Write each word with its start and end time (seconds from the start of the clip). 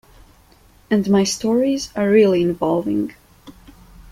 And 0.89 1.07
my 1.11 1.23
stories 1.23 1.91
are 1.95 2.09
really 2.09 2.41
involving. 2.41 3.13